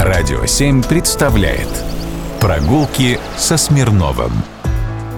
[0.00, 1.68] Радио 7 представляет
[2.40, 4.32] Прогулки со Смирновым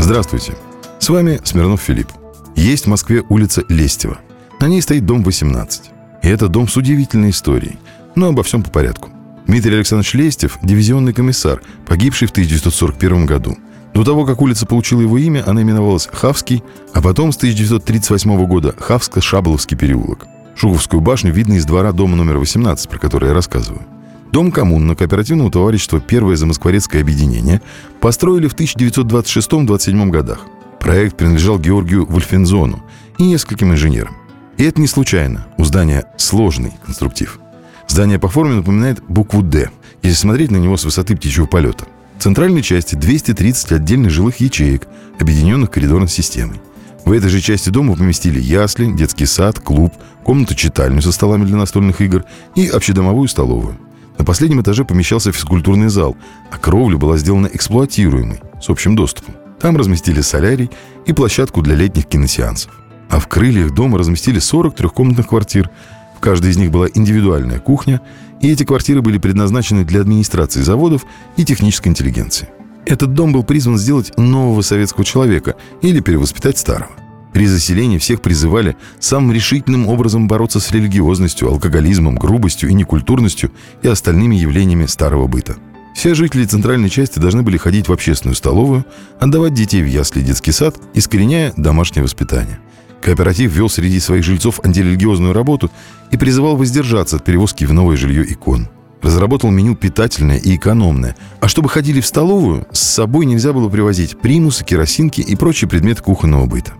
[0.00, 0.56] Здравствуйте,
[0.98, 2.08] с вами Смирнов Филипп.
[2.56, 4.18] Есть в Москве улица Лестева.
[4.60, 5.90] На ней стоит дом 18.
[6.22, 7.78] И это дом с удивительной историей.
[8.16, 9.10] Но обо всем по порядку.
[9.46, 13.56] Дмитрий Александрович Лестев– дивизионный комиссар, погибший в 1941 году.
[13.94, 18.74] До того, как улица получила его имя, она именовалась Хавский, а потом с 1938 года
[18.76, 20.26] Хавско-Шабловский переулок.
[20.56, 23.86] Шуховскую башню видно из двора дома номер 18, про который я рассказываю.
[24.34, 27.62] Дом коммунно-кооперативного товарищества «Первое замоскворецкое объединение»
[28.00, 30.40] построили в 1926-27 годах.
[30.80, 32.82] Проект принадлежал Георгию Вольфензону
[33.16, 34.16] и нескольким инженерам.
[34.56, 35.46] И это не случайно.
[35.56, 37.38] У здания сложный конструктив.
[37.86, 39.70] Здание по форме напоминает букву «Д»,
[40.02, 41.86] если смотреть на него с высоты птичьего полета.
[42.18, 44.88] В центральной части 230 отдельных жилых ячеек,
[45.20, 46.60] объединенных коридорной системой.
[47.04, 52.00] В этой же части дома поместили ясли, детский сад, клуб, комнату-читальню со столами для настольных
[52.00, 52.24] игр
[52.56, 53.78] и общедомовую столовую.
[54.18, 56.16] На последнем этаже помещался физкультурный зал,
[56.50, 59.34] а кровля была сделана эксплуатируемой, с общим доступом.
[59.60, 60.70] Там разместили солярий
[61.06, 62.72] и площадку для летних киносеансов.
[63.10, 65.70] А в крыльях дома разместили 40 трехкомнатных квартир.
[66.16, 68.00] В каждой из них была индивидуальная кухня,
[68.40, 71.04] и эти квартиры были предназначены для администрации заводов
[71.36, 72.48] и технической интеллигенции.
[72.86, 76.92] Этот дом был призван сделать нового советского человека или перевоспитать старого.
[77.34, 83.50] При заселении всех призывали самым решительным образом бороться с религиозностью, алкоголизмом, грубостью и некультурностью
[83.82, 85.56] и остальными явлениями старого быта.
[85.96, 88.86] Все жители центральной части должны были ходить в общественную столовую,
[89.18, 92.60] отдавать детей в ясли и детский сад, искореняя домашнее воспитание.
[93.02, 95.72] Кооператив вел среди своих жильцов антирелигиозную работу
[96.12, 98.68] и призывал воздержаться от перевозки в новое жилье икон.
[99.02, 101.16] Разработал меню питательное и экономное.
[101.40, 106.00] А чтобы ходили в столовую, с собой нельзя было привозить примусы, керосинки и прочие предметы
[106.00, 106.74] кухонного быта.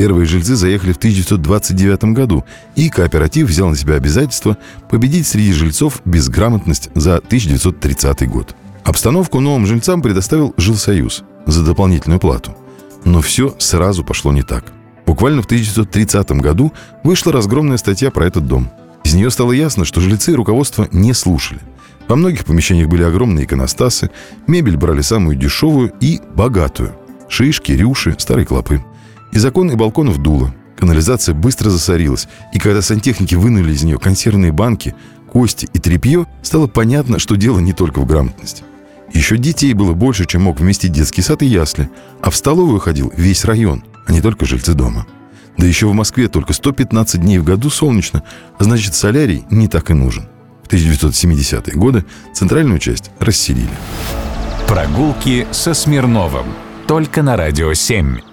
[0.00, 4.56] Первые жильцы заехали в 1929 году, и кооператив взял на себя обязательство
[4.88, 8.56] победить среди жильцов безграмотность за 1930 год.
[8.82, 12.56] Обстановку новым жильцам предоставил Жилсоюз за дополнительную плату.
[13.04, 14.72] Но все сразу пошло не так.
[15.04, 16.72] Буквально в 1930 году
[17.04, 18.70] вышла разгромная статья про этот дом.
[19.04, 21.60] Из нее стало ясно, что жильцы руководство не слушали.
[22.08, 24.10] Во многих помещениях были огромные иконостасы,
[24.46, 26.94] мебель брали самую дешевую и богатую.
[27.28, 28.82] Шишки, рюши, старые клопы.
[29.32, 30.52] Из окон и балконов дуло.
[30.76, 34.94] Канализация быстро засорилась, и когда сантехники вынули из нее консервные банки,
[35.28, 38.64] кости и тряпье, стало понятно, что дело не только в грамотности.
[39.12, 41.90] Еще детей было больше, чем мог вместить детский сад и ясли,
[42.22, 45.06] а в столовую ходил весь район, а не только жильцы дома.
[45.58, 48.22] Да еще в Москве только 115 дней в году солнечно,
[48.58, 50.28] а значит солярий не так и нужен.
[50.62, 53.68] В 1970-е годы центральную часть расселили.
[54.66, 56.46] Прогулки со Смирновым.
[56.86, 58.29] Только на Радио 7.